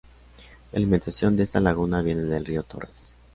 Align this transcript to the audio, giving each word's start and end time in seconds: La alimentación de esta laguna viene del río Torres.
La 0.71 0.77
alimentación 0.77 1.37
de 1.37 1.43
esta 1.43 1.59
laguna 1.59 2.01
viene 2.01 2.23
del 2.23 2.43
río 2.43 2.63
Torres. 2.63 3.13